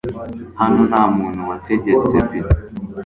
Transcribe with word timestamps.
Hano 0.59 0.79
ntamuntu 0.89 1.41
wategetse 1.49 2.15
pizza. 2.29 2.59